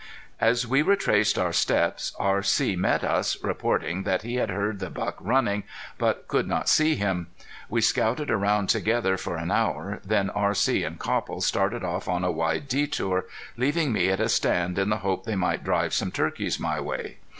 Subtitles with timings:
[0.39, 2.75] As we retraced our steps R.C.
[2.75, 5.61] met us, reporting that he had heard the buck running,
[5.99, 7.27] but could not see him.
[7.69, 10.83] We scouted around together for an hour, then R.C.
[10.83, 13.25] and Copple started off on a wide detour,
[13.57, 17.17] leaving me at a stand in the hope they might drive some turkeys my way.